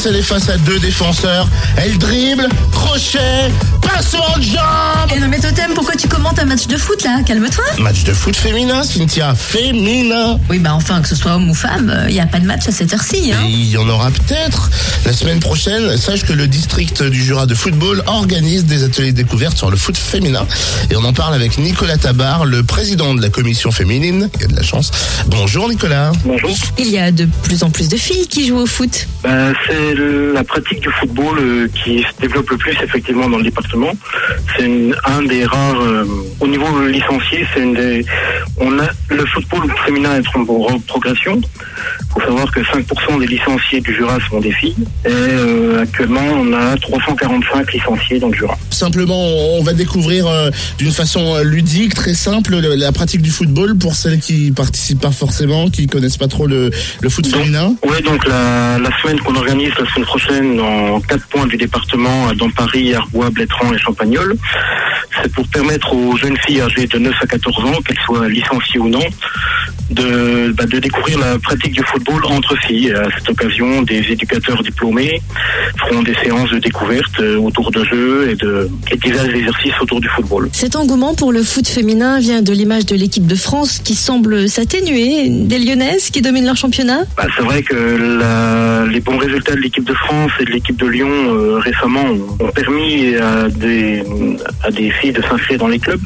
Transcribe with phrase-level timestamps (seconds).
[0.00, 1.48] passe, elle est face à deux défenseurs.
[1.76, 3.50] Elle dribble, crochet,
[3.82, 5.10] passement de jambe.
[5.14, 7.22] Eh non mais Totem, pourquoi tu commentes un match de foot là?
[7.24, 7.64] Calme-toi.
[7.78, 10.38] Match de foot féminin, Cynthia, féminin.
[10.48, 12.68] Oui bah enfin, que ce soit homme ou femme, il n'y a pas de match
[12.68, 13.32] à cette heure-ci.
[13.32, 13.44] Hein.
[13.44, 14.70] Et il y en aura peut-être.
[15.04, 19.56] La semaine prochaine, sache que le district du Jura de football organise des ateliers découvertes
[19.56, 20.46] sur le foot féminin.
[20.90, 24.28] Et on en parle avec Nicolas Tabar, le président de la commission féminine.
[24.36, 24.90] Il y a de la chance.
[25.26, 26.12] Bonjour Nicolas.
[26.24, 26.50] Bonjour.
[26.78, 29.06] Il y a de plus en plus de filles qui jouent au foot.
[29.22, 33.38] Ben, c'est le- la pratique du football euh, qui se développe le plus effectivement dans
[33.38, 33.92] le département.
[34.56, 34.70] C'est
[35.06, 35.80] un des rares.
[35.80, 36.04] euh,
[36.40, 38.04] au niveau licencié, c'est une des.
[38.58, 41.40] On a le football féminin est en pro- progression.
[41.40, 44.74] Il faut savoir que 5% des licenciés du Jura sont des filles.
[45.04, 48.56] Et euh, actuellement, on a 345 licenciés dans le Jura.
[48.70, 49.26] Simplement,
[49.58, 50.26] on va découvrir
[50.78, 55.10] d'une façon ludique, très simple, le- la pratique du football pour celles qui participent pas
[55.10, 56.70] forcément, qui connaissent pas trop le,
[57.00, 57.74] le foot féminin.
[57.88, 62.28] Ouais, donc la, la semaine qu'on organise la semaine prochaine dans quatre points du département,
[62.28, 64.36] euh, dans Paris, Arbois, Blétran et Champagnol,
[65.22, 68.80] c'est pour permettre aux jeunes filles âgées de 9 à 14 ans, qu'elles soient licenciées
[68.80, 69.04] ou non,
[69.90, 72.92] de, bah, de découvrir la pratique du football entre filles.
[72.92, 75.20] À cette occasion, des éducateurs diplômés
[75.78, 80.00] feront des séances de découverte euh, autour de jeux et de et des exercices autour
[80.00, 80.48] du football.
[80.52, 84.48] Cet engouement pour le foot féminin vient de l'image de l'équipe de France qui semble
[84.48, 87.00] s'atténuer, des Lyonnaises qui dominent leur championnat.
[87.16, 87.74] Bah, c'est vrai que
[88.20, 92.04] la- les bons résultats de l'équipe de France et de l'équipe de Lyon euh, récemment
[92.04, 94.02] ont, ont permis à des,
[94.64, 96.00] à des filles de s'inscrire dans les clubs,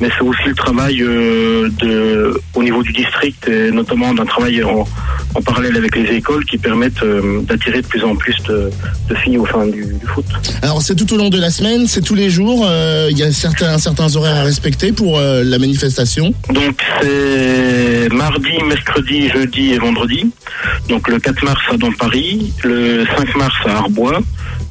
[0.00, 4.62] mais c'est aussi le travail euh, de, au niveau du district, et notamment d'un travail
[4.64, 4.86] en,
[5.34, 8.70] en parallèle avec les écoles qui permettent euh, d'attirer de plus en plus de,
[9.08, 10.24] de filles au sein du, du foot.
[10.62, 12.64] Alors c'est tout au long de la semaine, c'est tous les jours.
[12.68, 16.32] euh, Il y a certains certains horaires à respecter pour euh, la manifestation.
[16.50, 20.30] Donc c'est mardi, mercredi, jeudi et vendredi.
[20.88, 24.20] Donc le 4 mars à dans Paris, le 5 mars à Arbois,